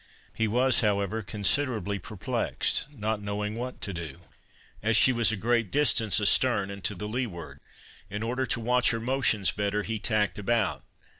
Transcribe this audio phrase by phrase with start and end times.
[0.33, 4.21] He was, however, considerably perplexed, not knowing what to do,
[4.81, 7.59] as she was a great distance astern and to the leeward.
[8.09, 10.83] In order to watch her motions better, he tacked about.